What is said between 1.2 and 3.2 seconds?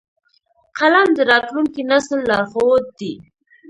راتلونکي نسل لارښود دی